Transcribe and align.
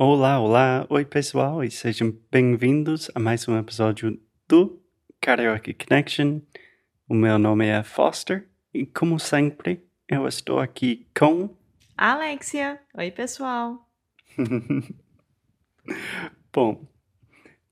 Olá, 0.00 0.38
olá, 0.38 0.86
oi 0.90 1.04
pessoal 1.04 1.64
e 1.64 1.72
sejam 1.72 2.16
bem-vindos 2.30 3.10
a 3.16 3.18
mais 3.18 3.48
um 3.48 3.58
episódio 3.58 4.16
do 4.46 4.80
Karaoke 5.20 5.74
Connection. 5.74 6.40
O 7.08 7.14
meu 7.14 7.36
nome 7.36 7.66
é 7.66 7.82
Foster 7.82 8.48
e, 8.72 8.86
como 8.86 9.18
sempre, 9.18 9.84
eu 10.08 10.28
estou 10.28 10.60
aqui 10.60 11.04
com. 11.18 11.52
Alexia, 11.96 12.80
oi 12.94 13.10
pessoal. 13.10 13.90
Bom, 16.54 16.86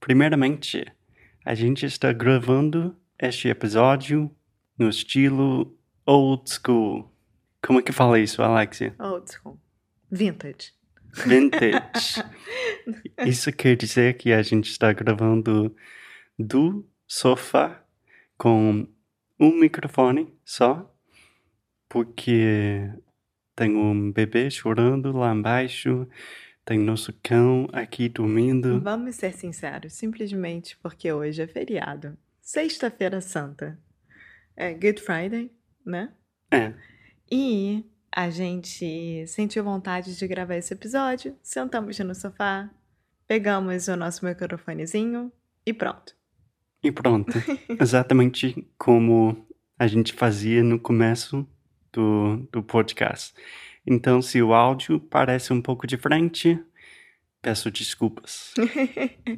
primeiramente, 0.01 0.85
a 1.45 1.55
gente 1.55 1.87
está 1.87 2.13
gravando 2.13 2.97
este 3.21 3.47
episódio 3.47 4.35
no 4.77 4.89
estilo 4.89 5.79
old 6.05 6.51
school. 6.51 7.09
Como 7.65 7.79
é 7.79 7.83
que 7.83 7.93
fala 7.93 8.19
isso, 8.19 8.43
Alexia? 8.43 8.97
Old 8.99 9.31
school. 9.31 9.61
Vintage. 10.11 10.76
Vintage. 11.25 12.23
Isso 13.27 13.53
quer 13.53 13.77
dizer 13.77 14.17
que 14.17 14.33
a 14.33 14.43
gente 14.43 14.71
está 14.71 14.93
gravando 14.93 15.75
do 16.39 16.87
sofá 17.07 17.83
com 18.37 18.87
um 19.39 19.59
microfone 19.59 20.33
só, 20.45 20.95
porque 21.89 22.91
tem 23.55 23.75
um 23.77 24.13
bebê 24.13 24.51
chorando 24.51 25.13
lá 25.13 25.33
embaixo, 25.33 26.07
tem 26.65 26.79
nosso 26.79 27.13
cão 27.23 27.69
aqui 27.73 28.09
dormindo. 28.09 28.81
Vamos 28.81 29.17
ser 29.17 29.33
sinceros, 29.33 29.95
simplesmente 29.95 30.77
porque 30.83 31.11
hoje 31.13 31.43
é 31.43 31.47
feriado. 31.47 32.17
Sexta-feira 32.41 33.21
Santa. 33.21 33.79
É 34.57 34.73
Good 34.73 35.01
Friday, 35.01 35.51
né? 35.85 36.13
É. 36.51 36.73
E 37.31 37.85
a 38.17 38.31
gente 38.31 39.27
sentiu 39.27 39.63
vontade 39.63 40.17
de 40.17 40.27
gravar 40.27 40.57
esse 40.57 40.73
episódio, 40.73 41.37
sentamos 41.43 41.99
no 41.99 42.15
sofá, 42.15 42.71
pegamos 43.29 43.89
o 43.89 43.97
nosso 43.97 44.25
microfonezinho 44.25 45.31
e 45.67 45.75
pronto. 45.75 46.17
E 46.83 46.91
pronto. 46.91 47.35
Exatamente 47.79 48.67
como 48.79 49.47
a 49.79 49.87
gente 49.87 50.15
fazia 50.15 50.63
no 50.63 50.81
começo 50.81 51.47
do, 51.93 52.39
do 52.51 52.63
podcast. 52.63 53.35
Então, 53.87 54.23
se 54.23 54.41
o 54.41 54.55
áudio 54.55 54.99
parece 54.99 55.53
um 55.53 55.61
pouco 55.61 55.87
diferente, 55.87 56.59
peço 57.43 57.71
desculpas. 57.71 58.55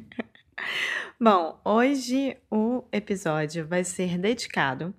Bom, 1.19 1.59
hoje 1.65 2.37
o 2.49 2.85
episódio 2.93 3.67
vai 3.67 3.83
ser 3.83 4.17
dedicado 4.17 4.95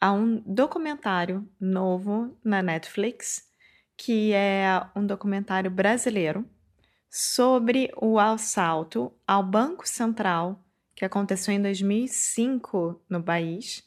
a 0.00 0.12
um 0.12 0.42
documentário 0.46 1.46
novo 1.60 2.36
na 2.42 2.62
Netflix, 2.62 3.48
que 3.96 4.32
é 4.32 4.82
um 4.96 5.04
documentário 5.04 5.70
brasileiro 5.70 6.44
sobre 7.10 7.90
o 7.96 8.18
assalto 8.18 9.12
ao 9.26 9.42
Banco 9.42 9.86
Central 9.86 10.64
que 11.00 11.04
aconteceu 11.06 11.54
em 11.54 11.62
2005 11.62 13.00
no 13.08 13.22
país 13.22 13.82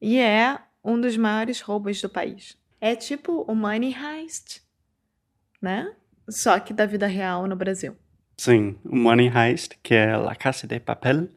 e 0.00 0.18
é 0.18 0.58
um 0.84 1.00
dos 1.00 1.16
maiores 1.16 1.62
roubos 1.62 2.02
do 2.02 2.10
país. 2.10 2.58
É 2.78 2.94
tipo 2.94 3.40
o 3.48 3.54
Money 3.54 3.94
Heist, 3.94 4.60
né? 5.62 5.94
Só 6.28 6.60
que 6.60 6.74
da 6.74 6.84
vida 6.84 7.06
real 7.06 7.46
no 7.46 7.56
Brasil. 7.56 7.96
Sim, 8.36 8.76
o 8.84 8.94
Money 8.94 9.28
Heist, 9.34 9.78
que 9.82 9.94
é 9.94 10.14
La 10.14 10.34
Casa 10.34 10.66
de 10.66 10.78
Papel, 10.78 11.28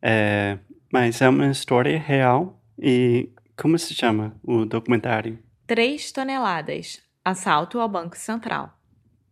é, 0.00 0.58
mas 0.90 1.20
é 1.20 1.28
uma 1.28 1.50
história 1.50 1.98
real 1.98 2.58
e 2.78 3.28
como 3.60 3.76
se 3.78 3.92
chama 3.92 4.36
o 4.42 4.64
documentário? 4.64 5.38
Três 5.66 6.12
toneladas. 6.12 7.02
Assalto 7.24 7.80
ao 7.80 7.88
Banco 7.88 8.16
Central. 8.16 8.78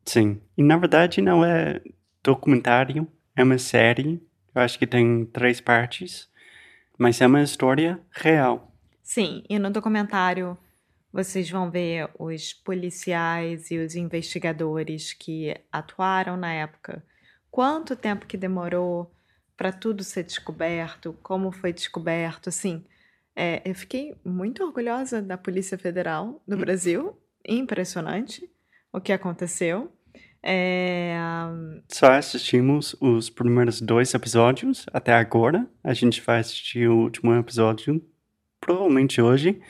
Sim, 0.05 0.41
e 0.57 0.63
na 0.63 0.77
verdade 0.77 1.23
não 1.23 1.45
é 1.45 1.81
documentário, 2.23 3.09
é 3.35 3.43
uma 3.43 3.57
série. 3.57 4.21
Eu 4.55 4.63
acho 4.63 4.79
que 4.79 4.87
tem 4.87 5.25
três 5.27 5.61
partes, 5.61 6.29
mas 6.99 7.21
é 7.21 7.27
uma 7.27 7.43
história 7.43 8.01
real. 8.11 8.73
Sim, 9.03 9.45
e 9.49 9.59
no 9.59 9.71
documentário 9.71 10.59
vocês 11.13 11.49
vão 11.49 11.71
ver 11.71 12.11
os 12.19 12.53
policiais 12.53 13.71
e 13.71 13.79
os 13.79 13.95
investigadores 13.95 15.13
que 15.13 15.57
atuaram 15.73 16.37
na 16.37 16.53
época. 16.53 17.03
Quanto 17.51 17.97
tempo 17.97 18.27
que 18.27 18.37
demorou 18.37 19.11
para 19.57 19.73
tudo 19.73 20.05
ser 20.05 20.25
descoberto, 20.25 21.17
como 21.23 21.51
foi 21.51 21.73
descoberto, 21.73 22.49
assim. 22.49 22.85
É, 23.39 23.61
eu 23.67 23.75
fiquei 23.75 24.17
muito 24.25 24.65
orgulhosa 24.65 25.21
da 25.21 25.37
Polícia 25.37 25.77
Federal 25.77 26.43
do 26.49 26.57
Brasil. 26.57 27.15
Impressionante 27.47 28.51
o 28.91 28.99
que 28.99 29.13
aconteceu. 29.13 29.93
É... 30.43 31.17
Só 31.89 32.13
assistimos 32.13 32.97
os 32.99 33.29
primeiros 33.29 33.81
dois 33.81 34.15
episódios 34.15 34.87
até 34.91 35.13
agora. 35.13 35.69
A 35.85 35.93
gente 35.93 36.23
vai 36.23 36.41
assistir 36.41 36.89
o 36.89 36.97
último 36.97 37.35
episódio 37.35 38.03
provavelmente 38.59 39.21
hoje. 39.21 39.61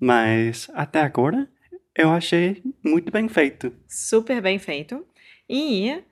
Mas 0.00 0.68
até 0.74 1.00
agora 1.00 1.48
eu 1.94 2.10
achei 2.10 2.62
muito 2.84 3.12
bem 3.12 3.28
feito. 3.28 3.72
Super 3.88 4.42
bem 4.42 4.58
feito. 4.58 5.06
E 5.48 6.02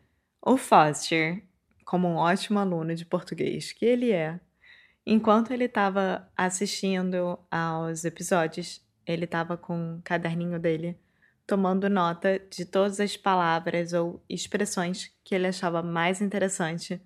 o 0.41 0.57
Foster, 0.57 1.43
como 1.85 2.07
um 2.07 2.17
ótimo 2.17 2.59
aluno 2.59 2.95
de 2.95 3.05
português 3.05 3.73
que 3.73 3.85
ele 3.85 4.13
é, 4.13 4.39
enquanto 5.07 5.53
ele 5.53 5.65
estava 5.65 6.29
assistindo 6.37 7.39
aos 7.51 8.05
episódios, 8.05 8.83
ele 9.07 9.25
estava 9.25 9.57
com 9.57 9.97
o 9.97 10.03
caderninho 10.03 10.59
dele 10.59 10.99
tomando 11.47 11.89
nota 11.89 12.41
de 12.51 12.65
todas 12.65 12.99
as 12.99 13.17
palavras 13.17 13.93
ou 13.93 14.21
expressões 14.29 15.13
que 15.23 15.33
ele 15.33 15.47
achava 15.47 15.81
mais 15.81 16.21
interessante 16.21 17.01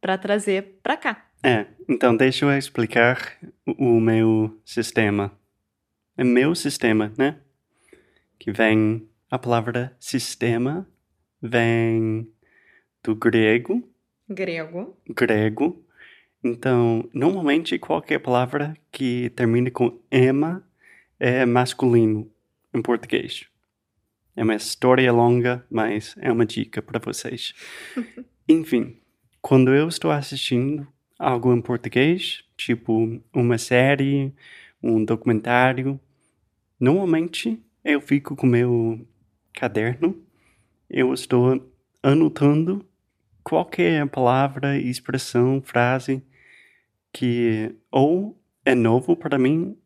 para 0.00 0.16
trazer 0.16 0.78
para 0.80 0.96
cá. 0.96 1.26
É, 1.42 1.66
então 1.88 2.16
deixa 2.16 2.44
eu 2.44 2.56
explicar 2.56 3.36
o 3.66 3.98
meu 3.98 4.60
sistema 4.64 5.32
é 6.20 6.24
meu 6.24 6.54
sistema, 6.54 7.10
né? 7.16 7.38
Que 8.38 8.52
vem 8.52 9.08
a 9.30 9.38
palavra 9.38 9.96
sistema 9.98 10.86
vem 11.40 12.30
do 13.02 13.14
grego. 13.14 13.82
Grego. 14.28 14.98
Grego. 15.08 15.82
Então, 16.42 17.08
normalmente 17.12 17.78
qualquer 17.78 18.18
palavra 18.18 18.74
que 18.90 19.30
termine 19.30 19.70
com 19.70 19.98
ema 20.10 20.64
é 21.18 21.44
masculino 21.44 22.30
em 22.72 22.80
português. 22.80 23.46
É 24.34 24.42
uma 24.42 24.54
história 24.54 25.12
longa, 25.12 25.64
mas 25.70 26.14
é 26.18 26.32
uma 26.32 26.46
dica 26.46 26.80
para 26.80 26.98
vocês. 26.98 27.52
Enfim, 28.48 28.96
quando 29.42 29.74
eu 29.74 29.86
estou 29.88 30.10
assistindo 30.10 30.86
algo 31.18 31.52
em 31.52 31.60
português, 31.60 32.42
tipo 32.56 33.20
uma 33.34 33.58
série, 33.58 34.32
um 34.82 35.04
documentário, 35.04 36.00
Normalmente 36.80 37.62
eu 37.84 38.00
fico 38.00 38.34
com 38.34 38.46
meu 38.46 39.06
caderno, 39.52 40.16
eu 40.88 41.12
estou 41.12 41.70
anotando 42.02 42.82
qualquer 43.44 44.08
palavra, 44.08 44.78
expressão, 44.78 45.60
frase 45.60 46.24
que 47.12 47.74
ou 47.90 48.40
é 48.64 48.74
novo 48.74 49.16
para 49.16 49.38
mim 49.38 49.76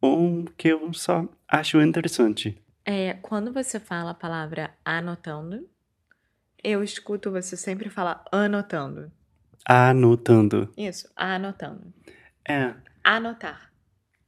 ou 0.00 0.44
que 0.56 0.68
eu 0.68 0.92
só 0.92 1.28
acho 1.46 1.80
interessante. 1.80 2.62
É, 2.84 3.14
quando 3.14 3.52
você 3.52 3.78
fala 3.78 4.12
a 4.12 4.14
palavra 4.14 4.70
anotando, 4.84 5.68
eu 6.62 6.82
escuto 6.82 7.30
você 7.30 7.56
sempre 7.56 7.90
falar 7.90 8.24
anotando. 8.32 9.10
Anotando. 9.64 10.72
Isso, 10.76 11.10
anotando. 11.14 11.92
É. 12.48 12.74
Anotar. 13.04 13.72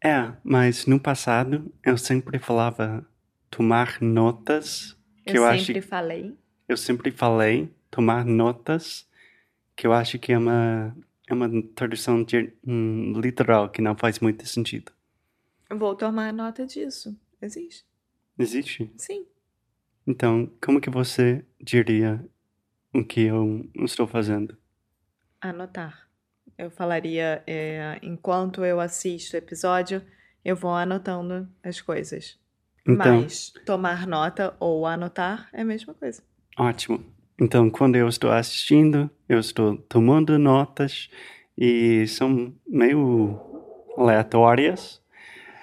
É, 0.02 0.32
mas 0.42 0.86
no 0.86 0.98
passado 0.98 1.72
eu 1.84 1.96
sempre 1.96 2.38
falava 2.38 3.06
tomar 3.50 4.00
notas, 4.00 4.96
que 5.24 5.32
eu, 5.36 5.42
Eu 5.42 5.44
acho 5.46 5.66
sempre 5.66 5.82
falei. 5.82 6.36
eu 6.68 6.76
sempre 6.76 7.10
falei 7.10 7.74
tomar 7.90 8.24
notas, 8.24 9.06
que 9.76 9.86
eu 9.86 9.92
acho 9.92 10.18
que 10.18 10.32
é 10.32 10.38
uma 10.38 10.96
é 11.32 11.34
uma 11.34 11.48
tradução 11.74 12.24
hum, 12.66 13.12
literal 13.20 13.68
que 13.68 13.82
não 13.82 13.96
faz 13.96 14.18
muito 14.18 14.46
sentido. 14.46 14.92
Vou 15.70 15.94
tomar 15.94 16.32
nota 16.32 16.66
disso. 16.66 17.16
Existe. 17.40 17.86
Existe? 18.38 18.92
Sim. 18.96 19.26
Então, 20.06 20.50
como 20.62 20.80
que 20.80 20.90
você 20.90 21.44
diria 21.60 22.24
o 22.92 23.04
que 23.04 23.22
eu 23.22 23.68
estou 23.84 24.06
fazendo? 24.06 24.56
Anotar. 25.40 26.08
Eu 26.58 26.70
falaria, 26.70 27.42
é, 27.46 27.98
enquanto 28.02 28.64
eu 28.64 28.80
assisto 28.80 29.34
o 29.34 29.38
episódio, 29.38 30.02
eu 30.44 30.56
vou 30.56 30.74
anotando 30.74 31.48
as 31.62 31.80
coisas. 31.80 32.38
Então, 32.86 33.22
Mas 33.22 33.52
tomar 33.64 34.06
nota 34.06 34.56
ou 34.58 34.86
anotar 34.86 35.48
é 35.52 35.62
a 35.62 35.64
mesma 35.64 35.94
coisa. 35.94 36.22
ótimo. 36.58 37.04
Então, 37.40 37.70
quando 37.70 37.96
eu 37.96 38.06
estou 38.06 38.30
assistindo, 38.30 39.10
eu 39.26 39.38
estou 39.38 39.78
tomando 39.88 40.38
notas 40.38 41.08
e 41.56 42.06
são 42.06 42.54
meio 42.68 43.40
aleatórias. 43.96 45.00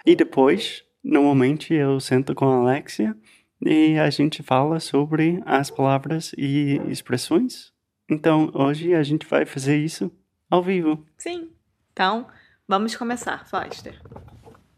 E 0.04 0.16
depois, 0.16 0.84
normalmente 1.04 1.76
eu 1.76 2.00
sento 2.00 2.34
com 2.34 2.46
a 2.46 2.56
Alexia 2.58 3.16
e 3.62 3.98
a 4.00 4.10
gente 4.10 4.42
fala 4.42 4.80
sobre 4.80 5.40
as 5.46 5.70
palavras 5.70 6.34
e 6.36 6.82
expressões. 6.88 7.72
Então, 8.10 8.50
hoje 8.56 8.96
a 8.96 9.04
gente 9.04 9.28
vai 9.28 9.46
fazer 9.46 9.78
isso 9.78 10.12
ao 10.50 10.64
vivo. 10.64 11.06
Sim. 11.18 11.52
Então, 11.92 12.28
vamos 12.68 12.96
começar, 12.96 13.46
Foster. 13.48 14.02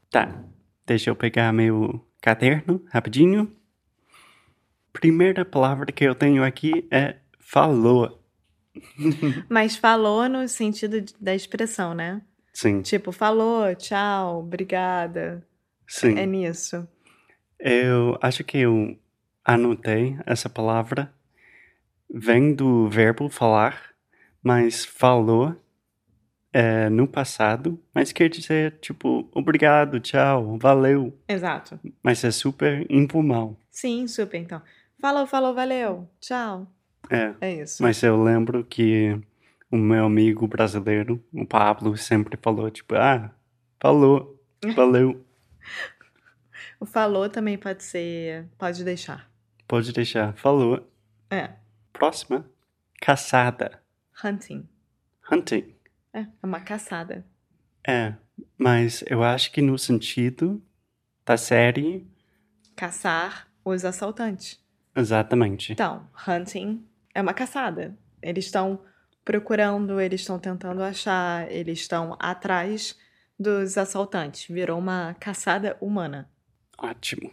Tá, 0.10 0.44
deixa 0.86 1.10
eu 1.10 1.16
pegar 1.16 1.54
meu 1.54 2.06
caderno 2.22 2.84
rapidinho. 2.92 3.56
Primeira 4.94 5.46
palavra 5.46 5.86
que 5.92 6.04
eu 6.04 6.16
tenho 6.16 6.44
aqui 6.44 6.88
é 6.92 7.16
falou. 7.40 8.24
Mas 9.50 9.76
falou 9.76 10.28
no 10.30 10.48
sentido 10.48 11.04
da 11.20 11.34
expressão, 11.36 11.94
né? 11.94 12.22
Sim, 12.54 12.82
Tipo, 12.82 13.12
falou, 13.12 13.74
tchau, 13.76 14.40
obrigada. 14.40 15.46
sim. 15.88 16.18
É 16.18 16.26
nisso. 16.26 16.88
Eu 17.60 18.18
acho 18.22 18.44
que 18.44 18.58
eu 18.58 18.98
anotei 19.44 20.18
essa 20.26 20.50
palavra. 20.50 21.14
Vem 22.10 22.54
do 22.54 22.90
verbo 22.90 23.30
falar, 23.30 23.92
mas 24.44 24.84
falou 24.84 25.56
é 26.52 26.90
no 26.90 27.08
passado, 27.08 27.80
mas 27.94 28.12
quer 28.12 28.28
dizer 28.30 28.80
tipo 28.82 29.30
obrigado, 29.34 30.00
tchau, 30.00 30.58
valeu. 30.58 31.16
Exato. 31.28 31.80
Mas 32.02 32.24
é 32.24 32.32
super 32.32 32.86
informal. 32.90 33.56
Sim, 33.70 34.08
super, 34.08 34.40
então. 34.40 34.62
Falou, 35.00 35.26
falou, 35.26 35.54
valeu, 35.54 36.10
tchau. 36.20 36.68
É. 37.10 37.34
É 37.42 37.54
isso. 37.62 37.82
Mas 37.82 38.02
eu 38.04 38.22
lembro 38.22 38.64
que 38.64 39.20
o 39.72 39.78
meu 39.78 40.06
amigo 40.06 40.48
brasileiro, 40.48 41.24
o 41.34 41.46
Pablo, 41.46 41.96
sempre 41.98 42.38
falou, 42.42 42.70
tipo, 42.70 42.96
ah, 42.96 43.32
falou, 43.80 44.38
valeu, 44.76 45.26
O 46.80 46.86
falou 46.86 47.30
também 47.30 47.58
pode 47.58 47.84
ser. 47.84 48.48
Pode 48.58 48.84
deixar. 48.84 49.30
pode 49.68 49.92
deixar, 49.94 50.34
falou. 50.34 50.86
É. 51.30 51.52
Próxima, 51.94 52.46
caçada, 53.02 53.82
Hunting. 54.24 54.68
hunting. 55.32 55.74
É, 56.14 56.22
é 56.22 56.28
uma 56.46 56.60
caçada. 56.60 57.26
É, 57.88 58.14
mas 58.58 59.04
eu 59.08 59.24
acho 59.24 59.52
que 59.52 59.62
no 59.62 59.78
sentido 59.78 60.62
da 61.26 61.38
série, 61.38 62.06
Caçar 62.76 63.48
os 63.64 63.84
assaltantes. 63.86 64.60
Exatamente. 64.96 65.72
Então, 65.74 66.08
hunting 66.28 66.84
é 67.14 67.22
uma 67.22 67.34
caçada. 67.34 67.98
Eles 68.22 68.46
estão 68.46 68.82
procurando, 69.24 70.00
eles 70.00 70.22
estão 70.22 70.40
tentando 70.40 70.82
achar, 70.82 71.52
eles 71.52 71.80
estão 71.80 72.18
atrás 72.20 72.98
dos 73.40 73.78
assaltantes. 73.78 74.48
Virou 74.50 74.80
uma 74.80 75.16
caçada 75.20 75.78
humana. 75.80 76.30
Ótimo. 76.78 77.32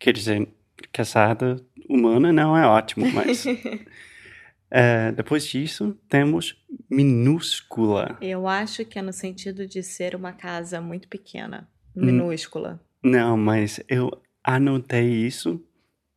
Quer 0.00 0.12
dizer, 0.12 0.48
caçada 0.92 1.56
humana 1.88 2.32
não 2.32 2.56
é 2.56 2.66
ótimo, 2.66 3.06
mas... 3.12 3.44
é, 4.70 5.12
depois 5.12 5.46
disso, 5.46 5.96
temos 6.08 6.56
minúscula. 6.90 8.16
Eu 8.20 8.48
acho 8.48 8.84
que 8.84 8.98
é 8.98 9.02
no 9.02 9.12
sentido 9.12 9.66
de 9.66 9.82
ser 9.82 10.14
uma 10.14 10.32
casa 10.32 10.80
muito 10.80 11.08
pequena, 11.08 11.68
minúscula. 11.94 12.80
Não, 13.02 13.36
mas 13.36 13.80
eu 13.88 14.10
anotei 14.42 15.08
isso 15.08 15.62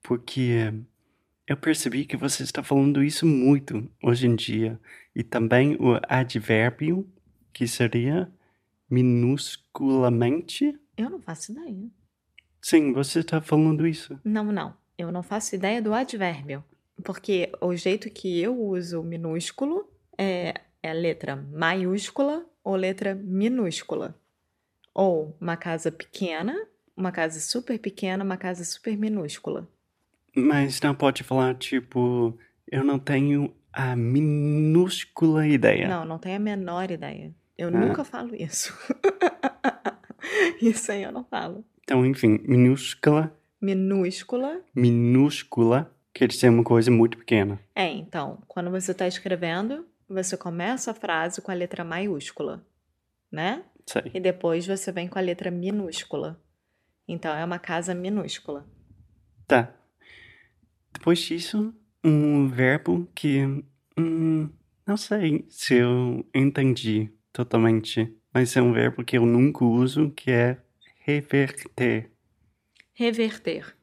porque 0.06 0.72
eu 1.48 1.58
percebi 1.58 2.06
que 2.06 2.16
você 2.16 2.44
está 2.44 2.62
falando 2.62 3.04
isso 3.04 3.26
muito 3.26 3.90
hoje 4.04 4.28
em 4.28 4.36
dia. 4.36 4.80
E 5.16 5.24
também 5.24 5.76
o 5.80 6.00
advérbio, 6.08 7.10
que 7.52 7.68
seria 7.68 8.32
minusculamente. 8.90 10.80
Eu 10.96 11.10
não 11.10 11.20
faço 11.20 11.52
ideia. 11.52 11.90
Sim, 12.62 12.94
você 12.94 13.20
está 13.20 13.42
falando 13.42 13.88
isso. 13.88 14.20
Não, 14.24 14.52
não. 14.52 14.78
Eu 14.96 15.12
não 15.12 15.24
faço 15.24 15.56
ideia 15.56 15.82
do 15.82 15.94
advérbio. 15.94 16.64
Porque 17.04 17.52
o 17.60 17.76
jeito 17.76 18.10
que 18.12 18.40
eu 18.40 18.56
uso 18.60 19.02
minúsculo 19.02 19.90
é, 20.18 20.54
é 20.84 20.90
a 20.92 20.94
letra 20.94 21.36
maiúscula 21.36 22.46
ou 22.64 22.76
letra 22.76 23.16
minúscula. 23.16 24.16
Ou 24.94 25.36
uma 25.42 25.58
casa 25.58 25.92
pequena, 25.92 26.56
uma 26.96 27.12
casa 27.12 27.40
super 27.40 27.80
pequena, 27.80 28.24
uma 28.24 28.38
casa 28.38 28.64
super 28.64 28.96
minúscula. 28.96 29.68
Mas 30.36 30.82
não 30.82 30.94
pode 30.94 31.24
falar, 31.24 31.56
tipo, 31.56 32.38
eu 32.72 32.84
não 32.84 33.00
tenho 33.00 33.54
a 33.72 33.96
minúscula 33.96 35.48
ideia. 35.48 35.88
Não, 35.88 36.06
não 36.06 36.20
tenho 36.20 36.36
a 36.36 36.40
menor 36.40 36.92
ideia. 36.92 37.34
Eu 37.58 37.70
Ah. 37.70 37.72
nunca 37.72 38.04
falo 38.04 38.36
isso. 38.36 38.74
isso 40.62 40.92
aí 40.92 41.04
eu 41.04 41.12
não 41.12 41.24
falo. 41.24 41.64
Então, 41.84 42.06
enfim, 42.06 42.40
minúscula, 42.48 43.36
Minúscula. 43.62 44.62
minúscula, 44.76 45.92
quer 46.14 46.28
dizer 46.28 46.50
uma 46.50 46.64
coisa 46.64 46.90
muito 46.92 47.18
pequena. 47.18 47.60
É, 47.76 47.88
então, 47.92 48.42
quando 48.48 48.70
você 48.72 48.92
está 48.92 49.08
escrevendo, 49.08 49.86
você 50.10 50.36
começa 50.36 50.92
a 50.92 50.94
frase 50.94 51.42
com 51.42 51.52
a 51.52 51.54
letra 51.54 51.84
maiúscula, 51.84 52.66
né? 53.32 53.64
Sei. 53.86 54.12
E 54.14 54.20
depois 54.20 54.66
você 54.66 54.92
vem 54.92 55.08
com 55.08 55.18
a 55.20 55.22
letra 55.22 55.52
minúscula. 55.52 56.42
Então 57.08 57.36
é 57.36 57.46
uma 57.46 57.60
casa 57.60 57.94
minúscula. 57.94 58.66
Tá. 59.48 59.72
Depois 60.96 61.20
disso, 61.20 61.74
um 62.04 62.48
verbo 62.48 63.08
que. 63.14 63.64
Hum, 63.98 64.50
não 64.88 64.98
sei 64.98 65.46
se 65.50 65.76
eu 65.76 66.26
entendi 66.34 67.12
totalmente, 67.32 68.12
mas 68.34 68.56
é 68.56 68.62
um 68.62 68.74
verbo 68.74 69.04
que 69.04 69.18
eu 69.18 69.26
nunca 69.26 69.64
uso, 69.64 70.10
que 70.12 70.32
é 70.32 70.58
reverter. 71.00 72.12
Reverter 72.94 73.76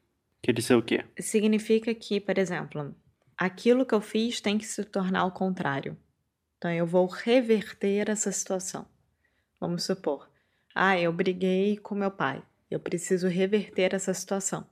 Quer 0.42 0.52
dizer 0.52 0.75
o 0.75 0.83
quê? 0.83 1.04
significa 1.21 1.95
que, 1.95 2.19
por 2.19 2.37
exemplo, 2.37 2.95
aquilo 3.37 3.87
que 3.87 3.95
eu 3.95 4.00
fiz 4.00 4.40
tem 4.40 4.59
que 4.59 4.66
se 4.66 4.83
tornar 4.85 5.25
o 5.25 5.31
contrário. 5.31 5.97
Então 6.59 6.71
eu 6.73 6.87
vou 6.87 7.07
reverter 7.07 8.09
essa 8.09 8.33
situação. 8.33 8.87
Vamos 9.61 9.85
supor, 9.85 10.28
ah, 10.75 10.99
eu 10.99 11.12
briguei 11.12 11.76
com 11.76 11.95
meu 11.95 12.11
pai. 12.11 12.42
Eu 12.71 12.81
preciso 12.81 13.28
reverter 13.28 13.95
essa 13.95 14.12
situação. 14.14 14.66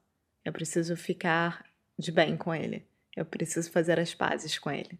Eu 0.44 0.52
preciso 0.52 0.96
ficar 0.96 1.64
de 2.00 2.10
bem 2.10 2.36
com 2.36 2.54
ele. 2.54 2.84
Eu 3.16 3.24
preciso 3.24 3.70
fazer 3.70 3.98
as 3.98 4.14
pazes 4.14 4.58
com 4.58 4.70
ele. 4.70 4.98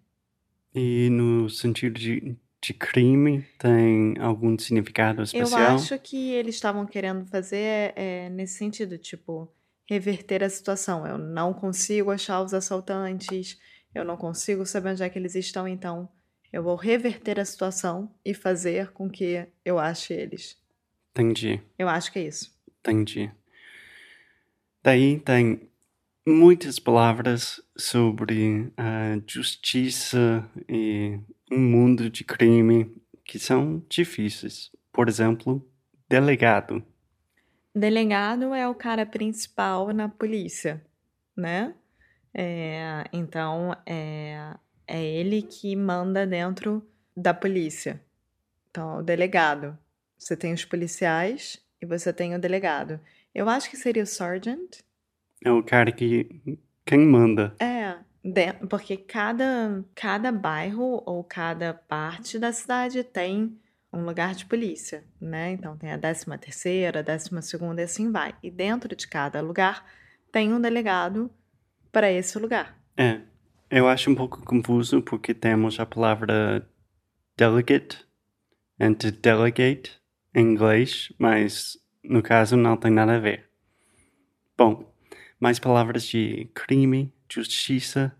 E 0.74 1.08
no 1.10 1.48
sentido 1.48 1.98
de, 1.98 2.36
de 2.62 2.74
crime, 2.74 3.44
tem 3.58 4.14
algum 4.20 4.56
significado 4.58 5.20
Eu 5.20 5.24
especial? 5.24 5.74
acho 5.74 5.98
que 5.98 6.30
eles 6.32 6.54
estavam 6.54 6.86
querendo 6.86 7.24
fazer 7.26 7.92
é, 7.96 8.28
nesse 8.30 8.58
sentido, 8.58 8.98
tipo, 8.98 9.52
reverter 9.88 10.44
a 10.44 10.48
situação. 10.50 11.06
Eu 11.06 11.18
não 11.18 11.52
consigo 11.52 12.10
achar 12.10 12.42
os 12.42 12.54
assaltantes, 12.54 13.58
eu 13.94 14.04
não 14.04 14.16
consigo 14.16 14.64
saber 14.64 14.90
onde 14.90 15.02
é 15.02 15.08
que 15.08 15.18
eles 15.18 15.34
estão, 15.34 15.66
então 15.66 16.08
eu 16.52 16.62
vou 16.62 16.76
reverter 16.76 17.40
a 17.40 17.44
situação 17.44 18.12
e 18.24 18.34
fazer 18.34 18.92
com 18.92 19.08
que 19.08 19.46
eu 19.64 19.78
ache 19.78 20.12
eles. 20.12 20.56
Entendi. 21.10 21.60
Eu 21.78 21.88
acho 21.88 22.12
que 22.12 22.18
é 22.20 22.26
isso. 22.26 22.52
Entendi. 22.80 23.30
Daí 24.82 25.18
tem 25.20 25.69
muitas 26.30 26.78
palavras 26.78 27.60
sobre 27.76 28.72
a 28.76 29.20
justiça 29.26 30.48
e 30.68 31.18
um 31.50 31.58
mundo 31.58 32.08
de 32.08 32.24
crime 32.24 32.94
que 33.24 33.38
são 33.38 33.82
difíceis. 33.88 34.70
Por 34.92 35.08
exemplo, 35.08 35.64
delegado. 36.08 36.84
Delegado 37.74 38.54
é 38.54 38.68
o 38.68 38.74
cara 38.74 39.06
principal 39.06 39.92
na 39.92 40.08
polícia, 40.08 40.84
né? 41.36 41.74
É, 42.34 43.04
então, 43.12 43.76
é, 43.86 44.54
é 44.86 45.04
ele 45.04 45.42
que 45.42 45.74
manda 45.76 46.26
dentro 46.26 46.84
da 47.16 47.32
polícia. 47.34 48.00
Então, 48.70 48.98
o 48.98 49.02
delegado 49.02 49.76
Você 50.18 50.36
tem 50.36 50.52
os 50.52 50.64
policiais 50.64 51.60
e 51.80 51.86
você 51.86 52.12
tem 52.12 52.34
o 52.34 52.38
delegado. 52.38 53.00
Eu 53.34 53.48
acho 53.48 53.70
que 53.70 53.76
seria 53.76 54.02
o 54.02 54.06
sergeant. 54.06 54.80
É 55.44 55.50
o 55.50 55.62
cara 55.62 55.90
que. 55.92 56.58
Quem 56.84 57.00
manda. 57.00 57.54
É, 57.60 57.98
de- 58.22 58.52
porque 58.68 58.96
cada, 58.96 59.84
cada 59.94 60.32
bairro 60.32 61.02
ou 61.06 61.22
cada 61.22 61.72
parte 61.72 62.38
da 62.38 62.52
cidade 62.52 63.04
tem 63.04 63.56
um 63.92 64.04
lugar 64.04 64.34
de 64.34 64.46
polícia, 64.46 65.04
né? 65.20 65.52
Então 65.52 65.76
tem 65.76 65.92
a 65.92 65.96
décima 65.96 66.38
terceira, 66.38 67.02
décima 67.02 67.42
segunda 67.42 67.80
e 67.80 67.84
assim 67.84 68.10
vai. 68.10 68.34
E 68.42 68.50
dentro 68.50 68.94
de 68.94 69.06
cada 69.06 69.40
lugar 69.40 69.84
tem 70.32 70.52
um 70.52 70.60
delegado 70.60 71.30
para 71.92 72.10
esse 72.10 72.38
lugar. 72.38 72.78
É. 72.96 73.20
Eu 73.70 73.88
acho 73.88 74.10
um 74.10 74.14
pouco 74.16 74.44
confuso 74.44 75.00
porque 75.00 75.32
temos 75.32 75.78
a 75.78 75.86
palavra 75.86 76.68
delegate 77.36 78.04
and 78.80 78.94
to 78.94 79.12
delegate 79.12 80.00
em 80.34 80.40
inglês, 80.52 81.12
mas 81.18 81.78
no 82.02 82.20
caso 82.20 82.56
não 82.56 82.76
tem 82.76 82.90
nada 82.90 83.16
a 83.16 83.20
ver. 83.20 83.48
Bom, 84.58 84.89
mais 85.40 85.58
palavras 85.58 86.04
de 86.04 86.50
crime, 86.54 87.12
justiça, 87.28 88.14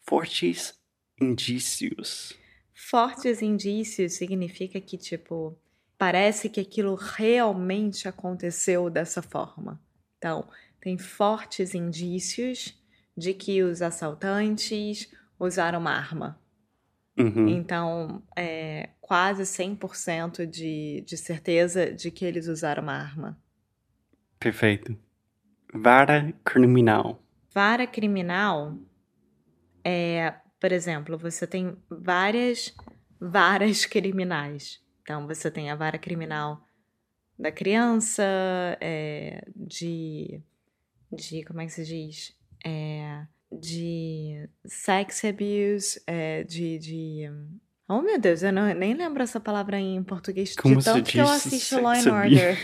fortes 0.00 0.74
indícios. 1.20 2.34
Fortes 2.72 3.42
indícios 3.42 4.14
significa 4.14 4.80
que, 4.80 4.96
tipo, 4.96 5.58
parece 5.98 6.48
que 6.48 6.60
aquilo 6.60 6.94
realmente 6.94 8.06
aconteceu 8.08 8.88
dessa 8.88 9.20
forma. 9.20 9.80
Então, 10.18 10.48
tem 10.80 10.96
fortes 10.96 11.74
indícios 11.74 12.80
de 13.16 13.34
que 13.34 13.62
os 13.62 13.82
assaltantes 13.82 15.12
usaram 15.38 15.80
uma 15.80 15.92
arma. 15.92 16.40
Uhum. 17.18 17.48
Então, 17.48 18.22
é 18.36 18.90
quase 19.00 19.42
100% 19.42 20.46
de, 20.46 21.02
de 21.06 21.16
certeza 21.16 21.92
de 21.92 22.10
que 22.10 22.24
eles 22.24 22.46
usaram 22.46 22.82
uma 22.82 22.94
arma. 22.94 23.38
Perfeito. 24.38 24.96
Vara 25.72 26.32
criminal. 26.44 27.22
Vara 27.54 27.86
criminal 27.86 28.78
é, 29.84 30.34
por 30.60 30.72
exemplo, 30.72 31.18
você 31.18 31.46
tem 31.46 31.76
várias 31.90 32.74
varas 33.20 33.84
criminais. 33.86 34.80
Então, 35.02 35.26
você 35.26 35.50
tem 35.50 35.70
a 35.70 35.74
vara 35.74 35.98
criminal 35.98 36.64
da 37.38 37.50
criança, 37.50 38.22
é, 38.80 39.44
de, 39.56 40.40
de. 41.10 41.44
Como 41.44 41.60
é 41.60 41.66
que 41.66 41.72
se 41.72 41.84
diz? 41.84 42.36
É, 42.64 43.26
de 43.50 44.48
sex 44.64 45.24
abuse, 45.24 46.00
é, 46.06 46.44
de, 46.44 46.78
de. 46.78 47.22
Oh 47.88 48.00
meu 48.00 48.18
Deus, 48.18 48.42
eu 48.42 48.52
não, 48.52 48.72
nem 48.72 48.94
lembro 48.94 49.22
essa 49.22 49.40
palavra 49.40 49.78
em 49.78 50.02
português 50.04 50.54
Como 50.54 50.76
de 50.76 50.84
tanto 50.84 51.10
que 51.10 51.18
eu 51.18 51.28
assisto 51.28 51.80
Law 51.80 51.92
and? 51.92 52.12
Order. 52.12 52.58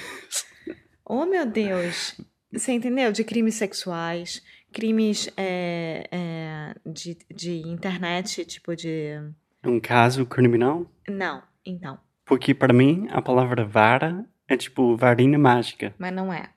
Oh 1.04 1.26
meu 1.26 1.44
Deus! 1.44 2.16
Você 2.52 2.72
entendeu? 2.72 3.12
De 3.12 3.24
crimes 3.24 3.54
sexuais, 3.56 4.42
crimes 4.72 5.28
é, 5.36 6.08
é, 6.10 6.74
de, 6.86 7.18
de 7.34 7.68
internet, 7.68 8.44
tipo 8.44 8.74
de. 8.74 9.20
Um 9.64 9.78
caso 9.80 10.24
criminal? 10.24 10.90
Não, 11.08 11.42
então, 11.64 11.98
Porque 12.24 12.54
para 12.54 12.72
mim 12.72 13.06
a 13.10 13.20
palavra 13.20 13.64
vara 13.64 14.24
é 14.46 14.56
tipo 14.56 14.96
varinha 14.96 15.38
mágica. 15.38 15.94
mas 15.98 16.12
não 16.12 16.32
é. 16.32 16.50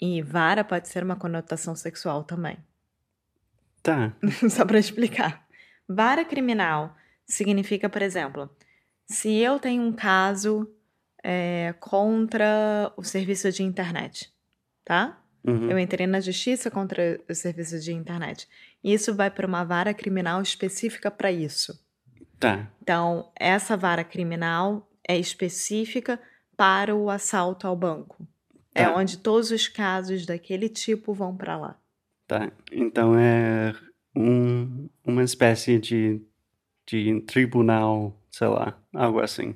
E 0.00 0.22
vara 0.22 0.62
pode 0.62 0.88
ser 0.88 1.02
uma 1.02 1.16
conotação 1.16 1.74
sexual 1.74 2.24
também. 2.24 2.56
Tá. 3.82 4.12
Só 4.50 4.64
para 4.64 4.78
explicar. 4.78 5.46
Vara 5.88 6.24
criminal 6.24 6.94
significa, 7.26 7.88
por 7.88 8.02
exemplo, 8.02 8.50
se 9.06 9.36
eu 9.36 9.58
tenho 9.58 9.82
um 9.82 9.92
caso 9.92 10.70
é, 11.22 11.74
contra 11.80 12.92
o 12.96 13.02
serviço 13.02 13.50
de 13.52 13.62
internet, 13.62 14.32
tá? 14.86 15.20
Uhum. 15.44 15.70
Eu 15.70 15.78
entrei 15.78 16.06
na 16.06 16.20
justiça 16.20 16.70
contra 16.70 17.20
o 17.28 17.34
serviço 17.34 17.78
de 17.80 17.92
internet. 17.92 18.48
Isso 18.82 19.14
vai 19.14 19.30
para 19.30 19.46
uma 19.46 19.64
vara 19.64 19.92
criminal 19.92 20.40
específica 20.40 21.10
para 21.10 21.30
isso. 21.30 21.78
Tá. 22.38 22.70
Então, 22.80 23.30
essa 23.38 23.76
vara 23.76 24.04
criminal 24.04 24.88
é 25.06 25.18
específica 25.18 26.18
para 26.56 26.94
o 26.94 27.10
assalto 27.10 27.66
ao 27.66 27.76
banco. 27.76 28.26
É 28.74 28.84
Tá. 28.84 28.94
onde 28.94 29.18
todos 29.18 29.50
os 29.50 29.66
casos 29.68 30.24
daquele 30.24 30.68
tipo 30.68 31.12
vão 31.12 31.36
para 31.36 31.56
lá. 31.56 31.76
Tá. 32.26 32.52
Então 32.70 33.18
é 33.18 33.74
um, 34.14 34.88
uma 35.04 35.22
espécie 35.22 35.78
de, 35.78 36.20
de 36.86 37.20
tribunal, 37.22 38.16
sei 38.30 38.48
lá, 38.48 38.78
algo 38.92 39.20
assim. 39.20 39.54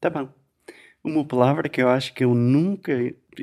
Tá 0.00 0.10
bom. 0.10 0.28
Uma 1.04 1.22
palavra 1.22 1.68
que 1.68 1.82
eu 1.82 1.88
acho 1.90 2.14
que 2.14 2.24
eu 2.24 2.34
nunca 2.34 2.92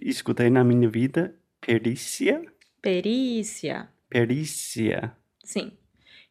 escutei 0.01 0.49
na 0.49 0.63
minha 0.63 0.89
vida, 0.89 1.35
perícia. 1.61 2.43
Perícia. 2.81 3.87
Perícia. 4.09 5.15
Sim. 5.43 5.71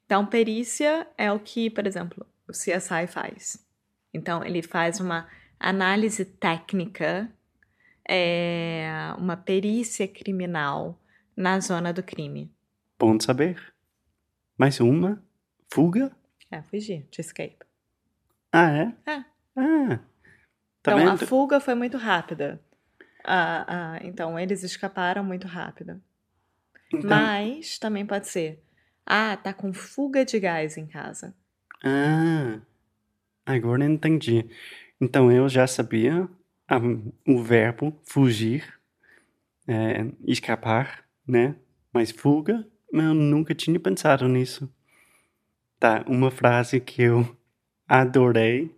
Então, 0.04 0.26
perícia 0.26 1.06
é 1.16 1.30
o 1.30 1.38
que, 1.38 1.70
por 1.70 1.87
exemplo, 1.87 2.26
o 2.49 2.50
CSI 2.50 3.06
faz. 3.06 3.64
Então, 4.12 4.44
ele 4.44 4.60
faz 4.60 4.99
uma 4.99 5.28
análise 5.60 6.25
técnica, 6.25 7.32
é, 8.08 8.88
uma 9.16 9.37
perícia 9.37 10.08
criminal 10.08 11.00
na 11.37 11.60
zona 11.60 11.92
do 11.92 12.02
crime. 12.02 12.52
Bom 12.99 13.16
de 13.16 13.22
saber. 13.22 13.72
Mais 14.58 14.80
uma. 14.80 15.22
Fuga? 15.72 16.10
É, 16.50 16.60
fugir, 16.62 17.06
de 17.08 17.20
escape. 17.20 17.64
Ah, 18.52 18.72
é? 18.72 18.94
É. 19.06 19.25
Ah. 19.54 20.00
Tá 20.82 20.92
então, 20.92 21.06
a 21.08 21.16
vendo? 21.16 21.26
fuga 21.26 21.60
foi 21.60 21.75
muito 21.75 21.96
rápida. 21.96 22.60
Ah, 23.25 23.64
ah, 23.96 23.99
então, 24.02 24.38
eles 24.38 24.62
escaparam 24.62 25.22
muito 25.22 25.46
rápido. 25.46 26.00
Então, 26.92 27.08
Mas 27.08 27.78
também 27.78 28.04
pode 28.06 28.28
ser, 28.28 28.62
ah, 29.06 29.37
tá 29.37 29.52
com 29.52 29.72
fuga 29.72 30.25
de 30.25 30.38
gás 30.40 30.76
em 30.76 30.87
casa. 30.87 31.34
Ah, 31.84 32.60
agora 33.46 33.84
entendi. 33.84 34.49
Então 35.00 35.30
eu 35.30 35.49
já 35.49 35.66
sabia 35.66 36.28
ah, 36.68 36.78
o 37.26 37.42
verbo 37.42 37.99
fugir, 38.04 38.78
é, 39.66 40.06
escapar, 40.26 41.04
né? 41.26 41.56
Mas 41.92 42.10
fuga, 42.10 42.66
eu 42.92 43.14
nunca 43.14 43.54
tinha 43.54 43.78
pensado 43.78 44.28
nisso. 44.28 44.72
Tá, 45.78 46.04
uma 46.06 46.30
frase 46.30 46.80
que 46.80 47.02
eu 47.02 47.37
adorei. 47.88 48.75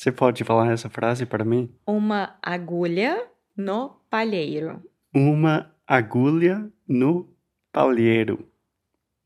Você 0.00 0.10
pode 0.10 0.42
falar 0.44 0.72
essa 0.72 0.88
frase 0.88 1.26
para 1.26 1.44
mim? 1.44 1.70
Uma 1.86 2.34
agulha 2.42 3.22
no 3.54 4.00
palheiro. 4.08 4.82
Uma 5.14 5.74
agulha 5.86 6.72
no 6.88 7.28
palheiro. 7.70 8.48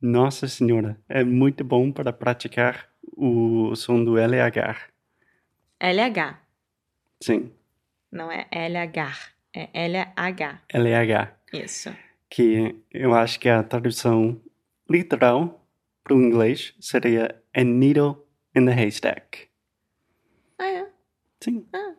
Nossa 0.03 0.49
Senhora, 0.49 1.01
é 1.09 1.23
muito 1.23 1.63
bom 1.63 1.93
para 1.93 2.13
praticar 2.13 2.89
o 3.17 3.73
som 3.77 4.03
do 4.03 4.19
LH. 4.19 4.89
LH, 5.79 6.41
Sim, 7.23 7.53
não 8.11 8.29
é 8.33 8.49
LH, 8.51 9.31
é 9.55 9.69
LH. 9.89 10.61
LH. 10.75 11.37
Isso. 11.53 11.97
Que 12.29 12.75
eu 12.91 13.15
acho 13.15 13.39
que 13.39 13.49
a 13.49 13.63
tradução 13.63 14.41
literal 14.91 15.65
para 16.03 16.17
o 16.17 16.21
inglês 16.21 16.75
seria 16.81 17.41
a 17.55 17.63
needle 17.63 18.27
in 18.57 18.67
the 18.67 18.73
haystack. 18.73 19.54
Sim. 21.45 21.67
Ah. 21.73 21.95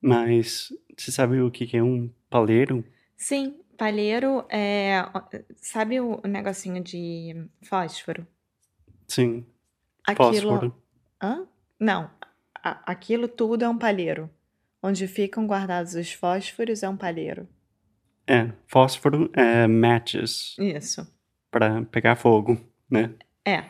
Mas 0.00 0.72
você 0.96 1.10
sabe 1.10 1.40
o 1.40 1.50
que 1.50 1.76
é 1.76 1.82
um 1.82 2.10
palheiro? 2.28 2.84
Sim, 3.16 3.58
palheiro 3.76 4.44
é. 4.50 5.02
Sabe 5.56 6.00
o 6.00 6.20
negocinho 6.26 6.82
de 6.82 7.48
fósforo? 7.62 8.26
Sim, 9.08 9.44
Aquilo. 10.06 10.26
fósforo. 10.32 10.82
Hã? 11.22 11.46
Não. 11.80 12.10
A- 12.62 12.92
aquilo 12.92 13.28
tudo 13.28 13.64
é 13.64 13.68
um 13.68 13.78
palheiro. 13.78 14.30
Onde 14.82 15.06
ficam 15.08 15.46
guardados 15.46 15.94
os 15.94 16.12
fósforos 16.12 16.82
é 16.82 16.88
um 16.88 16.96
palheiro. 16.96 17.48
É, 18.26 18.52
fósforo 18.66 19.30
é 19.34 19.66
matches 19.66 20.56
Isso. 20.58 21.06
para 21.50 21.82
pegar 21.86 22.16
fogo, 22.16 22.58
né? 22.90 23.14
É, 23.44 23.64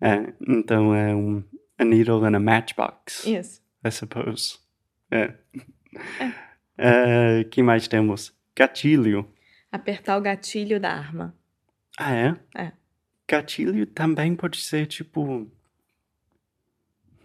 É, 0.00 0.32
então 0.46 0.94
é 0.94 1.14
um 1.14 1.42
a 1.78 1.84
needle 1.84 2.26
in 2.28 2.34
a 2.34 2.40
matchbox, 2.40 3.24
isso. 3.26 3.62
I 3.84 3.90
suppose. 3.90 4.58
É. 5.10 5.34
É, 6.76 7.44
que 7.44 7.62
mais 7.62 7.88
temos? 7.88 8.32
Gatilho. 8.54 9.32
Apertar 9.70 10.16
o 10.16 10.20
gatilho 10.20 10.80
da 10.80 10.92
arma. 10.92 11.34
Ah, 11.96 12.14
é? 12.14 12.36
É. 12.56 12.72
Gatilho 13.26 13.86
também 13.86 14.34
pode 14.34 14.60
ser 14.60 14.86
tipo. 14.86 15.50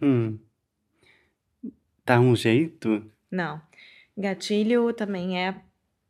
Hum. 0.02 0.38
Dá 2.06 2.20
um 2.20 2.36
jeito? 2.36 3.10
Não. 3.32 3.62
Gatilho 4.18 4.92
também 4.94 5.40
é. 5.40 5.56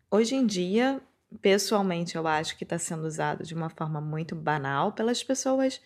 Hoje 0.10 0.36
em 0.36 0.46
dia, 0.46 1.02
pessoalmente, 1.42 2.16
eu 2.16 2.28
acho 2.28 2.58
que 2.58 2.64
está 2.64 2.78
sendo 2.78 3.06
usado 3.06 3.44
de 3.44 3.54
uma 3.54 3.70
forma 3.70 4.02
muito 4.02 4.36
banal 4.36 4.92
pelas 4.92 5.24
pessoas, 5.24 5.82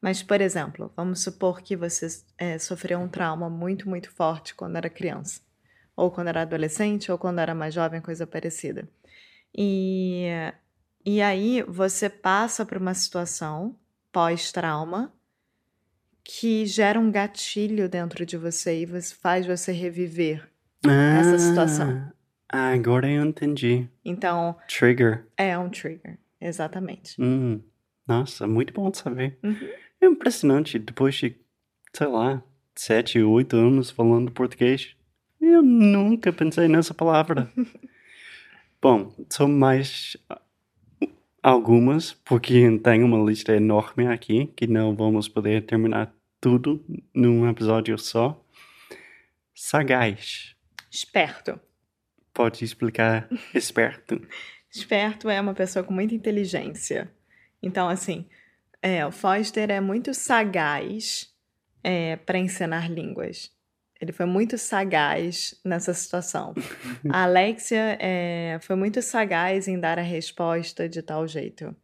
Mas, 0.00 0.22
por 0.22 0.40
exemplo, 0.40 0.92
vamos 0.96 1.22
supor 1.22 1.60
que 1.60 1.76
você 1.76 2.06
é, 2.36 2.58
sofreu 2.58 3.00
um 3.00 3.08
trauma 3.08 3.50
muito, 3.50 3.88
muito 3.88 4.10
forte 4.10 4.54
quando 4.54 4.76
era 4.76 4.88
criança, 4.88 5.40
ou 5.96 6.10
quando 6.10 6.28
era 6.28 6.42
adolescente, 6.42 7.10
ou 7.10 7.18
quando 7.18 7.40
era 7.40 7.54
mais 7.54 7.74
jovem, 7.74 8.00
coisa 8.00 8.26
parecida. 8.26 8.88
E, 9.56 10.26
e 11.04 11.20
aí 11.20 11.62
você 11.62 12.08
passa 12.08 12.64
por 12.64 12.78
uma 12.78 12.94
situação 12.94 13.76
pós-trauma 14.12 15.12
que 16.22 16.66
gera 16.66 17.00
um 17.00 17.10
gatilho 17.10 17.88
dentro 17.88 18.24
de 18.24 18.36
você 18.36 18.82
e 18.82 19.02
faz 19.02 19.46
você 19.46 19.72
reviver 19.72 20.48
ah, 20.86 21.18
essa 21.18 21.38
situação. 21.38 22.12
Agora 22.48 23.08
eu 23.08 23.24
entendi. 23.24 23.88
Então. 24.04 24.56
Trigger. 24.68 25.26
É 25.36 25.58
um 25.58 25.70
trigger, 25.70 26.18
exatamente. 26.40 27.20
Hum, 27.20 27.62
nossa, 28.06 28.46
muito 28.46 28.72
bom 28.72 28.90
de 28.90 28.98
saber. 28.98 29.38
Uhum. 29.42 29.70
É 30.00 30.06
impressionante, 30.06 30.78
depois 30.78 31.14
de, 31.16 31.36
sei 31.92 32.06
lá, 32.06 32.42
sete, 32.74 33.20
oito 33.20 33.56
anos 33.56 33.90
falando 33.90 34.30
português, 34.30 34.94
eu 35.40 35.62
nunca 35.62 36.32
pensei 36.32 36.68
nessa 36.68 36.94
palavra. 36.94 37.50
bom, 38.80 39.12
são 39.28 39.48
mais 39.48 40.16
algumas, 41.42 42.12
porque 42.12 42.78
tem 42.78 43.02
uma 43.02 43.18
lista 43.24 43.54
enorme 43.54 44.06
aqui, 44.06 44.46
que 44.56 44.66
não 44.66 44.94
vamos 44.94 45.28
poder 45.28 45.64
terminar 45.64 46.14
tudo 46.40 46.84
num 47.14 47.48
episódio 47.48 47.98
só. 47.98 48.40
Sagaz. 49.54 50.54
Esperto. 50.90 51.60
Pode 52.32 52.64
explicar 52.64 53.28
esperto. 53.52 54.20
Esperto 54.70 55.28
é 55.28 55.40
uma 55.40 55.54
pessoa 55.54 55.84
com 55.84 55.92
muita 55.92 56.14
inteligência. 56.14 57.10
Então, 57.60 57.88
assim, 57.88 58.26
é, 58.82 59.04
o 59.06 59.10
Foster 59.10 59.70
é 59.70 59.80
muito 59.80 60.14
sagaz 60.14 61.28
é, 61.82 62.16
para 62.16 62.38
ensinar 62.38 62.90
línguas. 62.90 63.50
Ele 64.00 64.12
foi 64.12 64.26
muito 64.26 64.56
sagaz 64.56 65.60
nessa 65.64 65.92
situação. 65.92 66.54
A 67.10 67.24
Alexia 67.24 67.98
é, 68.00 68.58
foi 68.60 68.76
muito 68.76 69.02
sagaz 69.02 69.66
em 69.66 69.78
dar 69.78 69.98
a 69.98 70.02
resposta 70.02 70.88
de 70.88 71.02
tal 71.02 71.26
jeito. 71.26 71.74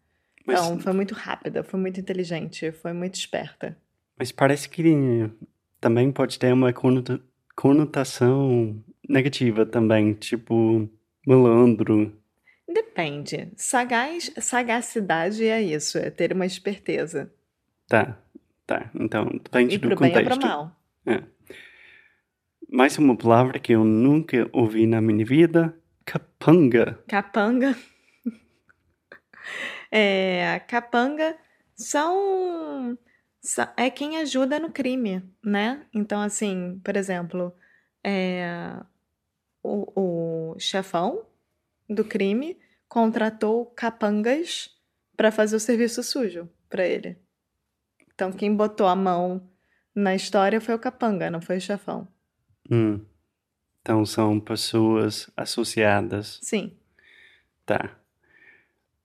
Mas, 0.47 0.61
então, 0.61 0.79
foi 0.79 0.93
muito 0.93 1.15
rápida, 1.15 1.65
foi 1.65 1.81
muito 1.81 1.99
inteligente, 1.99 2.71
foi 2.71 2.93
muito 2.93 3.15
esperta. 3.15 3.77
Mas 4.17 4.31
parece 4.31 4.69
que 4.69 5.29
também 5.81 6.13
pode 6.13 6.39
ter 6.39 6.53
uma 6.53 6.73
conotação 7.57 8.81
negativa 9.09 9.67
também, 9.67 10.13
tipo 10.13 10.89
malandro. 11.27 12.13
Depende. 12.75 13.53
Sagaz, 13.57 14.33
sagacidade 14.37 15.47
é 15.47 15.63
isso, 15.63 15.97
é 15.97 16.11
ter 16.11 16.33
uma 16.33 16.45
esperteza. 16.45 17.33
Tá, 17.87 18.19
tá. 18.67 18.91
Então, 18.93 19.27
depende 19.27 19.77
e 19.77 19.79
do 19.79 19.89
pro 19.89 19.97
contexto. 19.97 20.25
bem 20.25 20.33
ou 20.33 20.39
pro 20.39 20.49
mal. 20.49 20.77
É. 21.07 21.23
Mais 22.69 22.99
uma 22.99 23.17
palavra 23.17 23.61
que 23.61 23.73
eu 23.73 23.85
nunca 23.85 24.51
ouvi 24.53 24.89
na 24.89 25.01
minha 25.01 25.25
vida, 25.25 25.79
capanga. 26.05 26.99
Capanga. 27.07 27.77
é, 29.93 30.59
capanga 30.67 31.37
são 31.77 32.99
é 33.77 33.89
quem 33.89 34.17
ajuda 34.17 34.59
no 34.59 34.73
crime, 34.73 35.23
né? 35.45 35.87
Então, 35.95 36.21
assim, 36.21 36.81
por 36.83 36.97
exemplo, 36.97 37.55
é, 38.03 38.81
o, 39.63 40.55
o 40.55 40.59
chefão 40.59 41.25
do 41.89 42.05
crime 42.05 42.59
contratou 42.95 43.67
capangas 43.67 44.71
para 45.17 45.33
fazer 45.33 45.57
o 45.57 45.61
serviço 45.61 46.01
sujo 46.01 46.49
para 46.69 46.87
ele. 46.87 47.19
Então, 48.15 48.31
quem 48.31 48.55
botou 48.55 48.87
a 48.87 48.95
mão 48.95 49.51
na 49.93 50.15
história 50.15 50.61
foi 50.61 50.77
o 50.77 50.79
capanga, 50.79 51.29
não 51.29 51.41
foi 51.41 51.57
o 51.57 51.61
chefão. 51.61 52.07
Hum. 52.71 53.01
Então, 53.83 54.07
são 54.07 54.39
pessoas 54.39 55.29
associadas. 55.37 56.39
Sim. 56.41 56.73
Tá. 57.67 57.91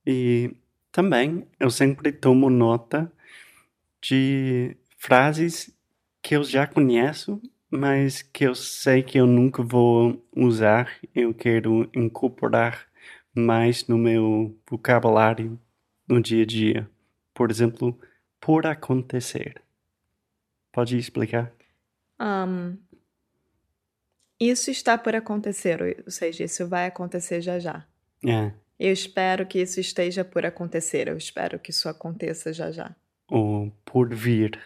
E 0.06 0.54
também 0.92 1.44
eu 1.58 1.68
sempre 1.68 2.12
tomo 2.12 2.48
nota 2.48 3.10
de 4.00 4.76
frases 4.98 5.76
que 6.22 6.36
eu 6.36 6.44
já 6.44 6.64
conheço, 6.64 7.42
mas 7.68 8.22
que 8.22 8.44
eu 8.44 8.54
sei 8.54 9.02
que 9.02 9.18
eu 9.18 9.26
nunca 9.26 9.64
vou 9.64 10.24
usar. 10.32 10.96
Eu 11.12 11.34
quero 11.34 11.90
incorporar 11.92 12.88
mais 13.34 13.86
no 13.86 13.96
meu 13.96 14.58
vocabulário 14.68 15.58
no 16.08 16.20
dia 16.20 16.42
a 16.42 16.46
dia. 16.46 16.90
Por 17.34 17.50
exemplo, 17.50 17.98
por 18.40 18.66
acontecer. 18.66 19.62
Pode 20.72 20.96
explicar? 20.96 21.52
Um, 22.20 22.76
isso 24.38 24.70
está 24.70 24.96
por 24.96 25.14
acontecer, 25.14 26.02
ou 26.04 26.10
seja, 26.10 26.44
isso 26.44 26.66
vai 26.66 26.86
acontecer 26.86 27.40
já 27.40 27.58
já. 27.58 27.86
É. 28.26 28.52
Eu 28.78 28.92
espero 28.92 29.46
que 29.46 29.60
isso 29.60 29.80
esteja 29.80 30.24
por 30.24 30.44
acontecer, 30.46 31.08
eu 31.08 31.16
espero 31.16 31.58
que 31.58 31.70
isso 31.70 31.88
aconteça 31.88 32.52
já 32.52 32.70
já 32.70 32.94
ou 33.30 33.70
por 33.84 34.12
vir. 34.12 34.58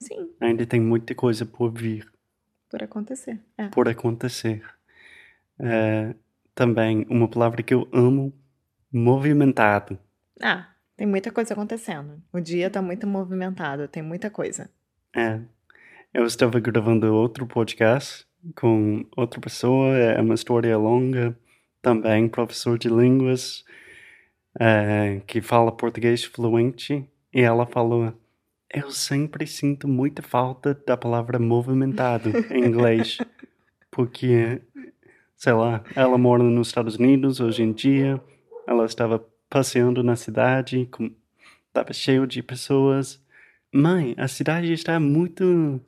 Sim. 0.00 0.30
Ainda 0.40 0.64
tem 0.64 0.80
muita 0.80 1.14
coisa 1.14 1.44
por 1.44 1.72
vir. 1.72 2.10
Por 2.70 2.82
acontecer. 2.82 3.40
É. 3.58 3.68
Por 3.68 3.88
acontecer. 3.88 4.62
É, 5.58 6.14
também 6.56 7.06
uma 7.10 7.28
palavra 7.28 7.62
que 7.62 7.74
eu 7.74 7.86
amo, 7.92 8.32
movimentado. 8.90 9.98
Ah, 10.42 10.68
tem 10.96 11.06
muita 11.06 11.30
coisa 11.30 11.52
acontecendo. 11.52 12.20
O 12.32 12.40
dia 12.40 12.68
está 12.68 12.80
muito 12.80 13.06
movimentado, 13.06 13.86
tem 13.86 14.02
muita 14.02 14.30
coisa. 14.30 14.70
É. 15.14 15.38
Eu 16.14 16.24
estava 16.24 16.58
gravando 16.58 17.14
outro 17.14 17.46
podcast 17.46 18.26
com 18.54 19.04
outra 19.14 19.38
pessoa, 19.38 19.94
é 19.98 20.20
uma 20.20 20.34
história 20.34 20.76
longa, 20.78 21.38
também 21.82 22.26
professor 22.26 22.78
de 22.78 22.88
línguas, 22.88 23.62
é, 24.58 25.20
que 25.26 25.42
fala 25.42 25.70
português 25.70 26.24
fluente 26.24 27.06
e 27.34 27.42
ela 27.42 27.66
falou: 27.66 28.14
Eu 28.72 28.90
sempre 28.90 29.46
sinto 29.46 29.86
muita 29.86 30.22
falta 30.22 30.72
da 30.86 30.96
palavra 30.96 31.38
movimentado 31.38 32.30
em 32.50 32.64
inglês. 32.64 33.18
Porque, 33.90 34.60
sei 35.36 35.52
lá, 35.52 35.82
ela 35.94 36.18
mora 36.18 36.42
nos 36.42 36.68
Estados 36.68 36.96
Unidos 36.96 37.40
hoje 37.40 37.62
em 37.62 37.72
dia, 37.72 38.20
ela 38.66 38.84
estava 38.84 39.24
passeando 39.48 40.02
na 40.02 40.16
cidade, 40.16 40.88
estava 41.68 41.92
cheio 41.92 42.26
de 42.26 42.42
pessoas. 42.42 43.22
Mãe, 43.72 44.14
a 44.16 44.26
cidade 44.26 44.72
está 44.72 44.98
muito. 44.98 45.80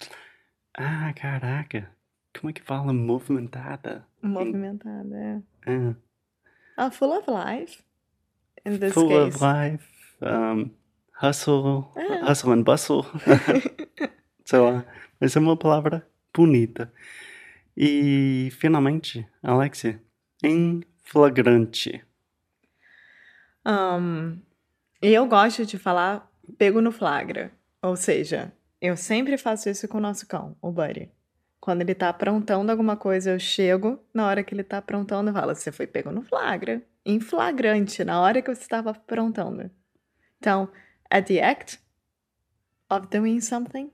Ah, 0.77 1.13
caraca. 1.15 1.91
Como 2.39 2.51
é 2.51 2.53
que 2.53 2.63
fala 2.63 2.93
movimentada? 2.93 4.07
Movimentada, 4.23 5.17
é. 5.67 5.73
é. 5.73 5.95
Oh, 6.77 6.91
full 6.91 7.13
of 7.13 7.27
life. 7.29 7.83
In 8.65 8.79
this 8.79 8.93
full 8.93 9.09
case. 9.09 9.37
of 9.37 9.45
life. 9.45 9.85
Um, 10.23 10.71
hustle, 11.21 11.93
é. 11.97 12.31
hustle 12.31 12.53
and 12.53 12.63
bustle. 12.63 13.05
Sei 14.45 14.59
lá. 14.59 14.85
Mas 15.21 15.35
é 15.35 15.41
uma 15.41 15.57
palavra 15.57 16.07
bonita. 16.33 16.93
E, 17.81 18.49
finalmente, 18.59 19.25
Alexia, 19.41 20.03
em 20.43 20.83
flagrante. 21.05 22.05
Um, 23.65 24.37
eu 25.01 25.25
gosto 25.27 25.65
de 25.65 25.79
falar 25.79 26.29
pego 26.59 26.81
no 26.81 26.91
flagra. 26.91 27.53
Ou 27.81 27.95
seja, 27.95 28.53
eu 28.81 28.97
sempre 28.97 29.39
faço 29.39 29.71
isso 29.71 29.87
com 29.87 29.99
o 29.99 30.01
nosso 30.01 30.27
cão, 30.27 30.57
o 30.61 30.73
Buddy. 30.73 31.09
Quando 31.61 31.83
ele 31.83 31.95
tá 31.95 32.09
aprontando 32.09 32.73
alguma 32.73 32.97
coisa, 32.97 33.31
eu 33.31 33.39
chego, 33.39 34.03
na 34.13 34.27
hora 34.27 34.43
que 34.43 34.53
ele 34.53 34.65
tá 34.65 34.79
aprontando, 34.79 35.31
eu 35.31 35.35
falo, 35.35 35.55
você 35.55 35.71
foi 35.71 35.87
pego 35.87 36.11
no 36.11 36.23
flagra. 36.23 36.83
Em 37.07 37.21
flagrante, 37.21 38.03
na 38.03 38.21
hora 38.21 38.43
que 38.43 38.53
você 38.53 38.63
estava 38.63 38.91
aprontando. 38.91 39.71
Então, 40.39 40.69
at 41.09 41.29
the 41.29 41.41
act 41.41 41.79
of 42.91 43.07
doing 43.07 43.41
something. 43.41 43.93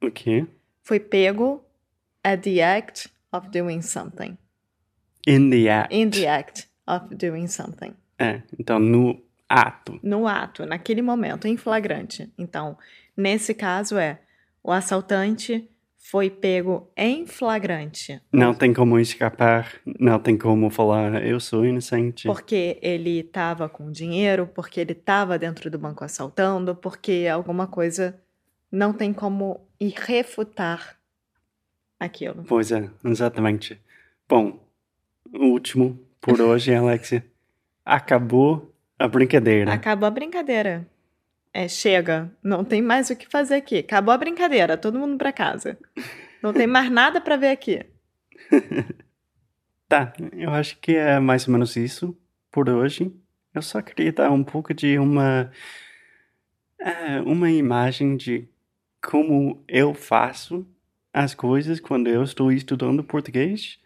O 0.00 0.12
quê? 0.12 0.46
Foi 0.84 1.00
pego 1.00 1.64
at 2.24 2.42
the 2.42 2.60
act 2.60 3.08
of 3.32 3.48
doing 3.50 3.82
something. 3.82 4.36
In 5.26 5.50
the 5.50 5.68
act. 5.68 5.94
In 5.94 6.10
the 6.10 6.26
act 6.26 6.68
of 6.86 7.14
doing 7.14 7.46
something. 7.46 7.94
É, 8.18 8.42
então 8.58 8.78
no 8.78 9.22
ato. 9.48 9.98
No 10.02 10.26
ato, 10.26 10.64
naquele 10.64 11.02
momento, 11.02 11.46
em 11.46 11.56
flagrante. 11.56 12.32
Então, 12.38 12.76
nesse 13.16 13.54
caso 13.54 13.98
é 13.98 14.20
o 14.62 14.70
assaltante 14.70 15.68
foi 15.98 16.30
pego 16.30 16.90
em 16.96 17.26
flagrante. 17.26 18.20
Não 18.32 18.54
tem 18.54 18.72
como 18.72 18.98
escapar, 18.98 19.80
não 19.98 20.18
tem 20.18 20.36
como 20.36 20.70
falar, 20.70 21.24
eu 21.24 21.38
sou 21.38 21.64
inocente. 21.64 22.26
Porque 22.26 22.78
ele 22.80 23.20
estava 23.20 23.68
com 23.68 23.92
dinheiro, 23.92 24.46
porque 24.46 24.80
ele 24.80 24.92
estava 24.92 25.38
dentro 25.38 25.70
do 25.70 25.78
banco 25.78 26.02
assaltando, 26.02 26.74
porque 26.74 27.28
alguma 27.30 27.66
coisa 27.66 28.18
não 28.72 28.92
tem 28.92 29.12
como 29.12 29.60
ir 29.78 29.94
refutar 29.94 30.99
aquilo. 32.00 32.42
Pois 32.48 32.72
é, 32.72 32.88
exatamente. 33.04 33.78
Bom, 34.26 34.58
o 35.30 35.44
último 35.44 36.00
por 36.20 36.40
hoje, 36.42 36.74
Alexia. 36.74 37.24
Acabou 37.84 38.74
a 38.98 39.06
brincadeira. 39.06 39.72
Acabou 39.72 40.06
a 40.06 40.10
brincadeira. 40.10 40.88
É, 41.52 41.68
chega, 41.68 42.32
não 42.42 42.64
tem 42.64 42.80
mais 42.80 43.10
o 43.10 43.16
que 43.16 43.28
fazer 43.28 43.56
aqui. 43.56 43.78
Acabou 43.78 44.14
a 44.14 44.18
brincadeira, 44.18 44.76
todo 44.76 44.98
mundo 44.98 45.18
pra 45.18 45.32
casa. 45.32 45.76
Não 46.42 46.52
tem 46.52 46.66
mais 46.66 46.90
nada 46.90 47.20
pra 47.20 47.36
ver 47.36 47.50
aqui. 47.50 47.84
Tá, 49.90 50.12
eu 50.34 50.50
acho 50.50 50.78
que 50.78 50.94
é 50.94 51.18
mais 51.18 51.48
ou 51.48 51.52
menos 51.52 51.74
isso 51.74 52.16
por 52.48 52.70
hoje. 52.70 53.12
Eu 53.52 53.60
só 53.60 53.82
queria 53.82 54.12
dar 54.12 54.30
um 54.30 54.44
pouco 54.44 54.72
de 54.72 54.96
uma 55.00 55.50
é, 56.78 57.20
uma 57.22 57.50
imagem 57.50 58.16
de 58.16 58.48
como 59.02 59.64
eu 59.66 59.92
faço 59.92 60.64
as 61.12 61.34
coisas 61.34 61.80
quando 61.80 62.08
eu 62.08 62.22
estou 62.22 62.52
estudando 62.52 63.04
português, 63.04 63.78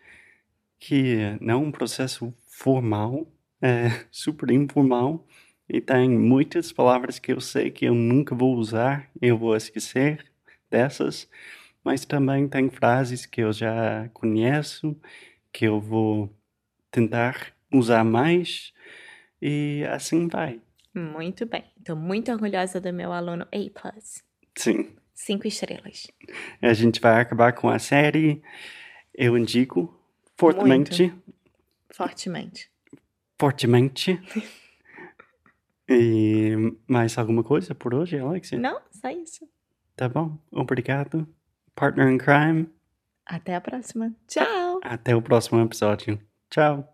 que 0.78 1.37
não 1.40 1.54
é 1.54 1.56
um 1.56 1.72
processo 1.72 2.34
formal, 2.46 3.26
é 3.60 3.88
super 4.10 4.50
informal, 4.50 5.26
e 5.68 5.80
tem 5.80 6.10
muitas 6.10 6.70
palavras 6.72 7.18
que 7.18 7.32
eu 7.32 7.40
sei 7.40 7.70
que 7.70 7.87
eu 7.87 7.94
nunca 7.94 8.34
vou 8.34 8.54
usar, 8.56 9.08
eu 9.20 9.38
vou 9.38 9.56
esquecer 9.56 10.24
dessas, 10.70 11.28
mas 11.82 12.04
também 12.04 12.48
tem 12.48 12.68
frases 12.70 13.24
que 13.26 13.40
eu 13.42 13.52
já 13.52 14.08
conheço, 14.12 14.96
que 15.52 15.64
eu 15.66 15.80
vou 15.80 16.30
tentar 16.90 17.54
usar 17.72 18.04
mais, 18.04 18.72
e 19.40 19.84
assim 19.90 20.28
vai. 20.28 20.60
Muito 20.94 21.44
bem. 21.46 21.64
Estou 21.78 21.96
muito 21.96 22.30
orgulhosa 22.30 22.80
do 22.80 22.92
meu 22.92 23.12
aluno 23.12 23.46
A+. 23.52 23.92
Sim. 24.56 24.94
Cinco 25.14 25.46
estrelas. 25.46 26.09
A 26.61 26.72
gente 26.74 27.00
vai 27.00 27.20
acabar 27.20 27.53
com 27.53 27.68
a 27.68 27.79
série. 27.79 28.42
Eu 29.14 29.38
indico 29.38 29.94
fortemente. 30.37 31.03
Muito. 31.05 31.22
Fortemente. 31.90 32.70
Fortemente. 33.38 34.20
e 35.88 36.53
mais 36.88 37.16
alguma 37.16 37.44
coisa 37.44 37.74
por 37.74 37.94
hoje, 37.94 38.18
Alexia? 38.18 38.59
Não, 38.59 38.81
só 38.90 39.09
isso. 39.11 39.48
Tá 39.96 40.09
bom. 40.09 40.37
Obrigado. 40.50 41.29
Partner 41.74 42.09
in 42.09 42.18
Crime. 42.18 42.68
Até 43.24 43.55
a 43.55 43.61
próxima. 43.61 44.12
Tchau. 44.27 44.81
Até 44.83 45.14
o 45.14 45.22
próximo 45.22 45.61
episódio. 45.61 46.20
Tchau. 46.50 46.93